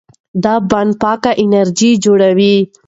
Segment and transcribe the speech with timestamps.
[0.43, 2.55] دا بند پاکه انرژي جوړوي.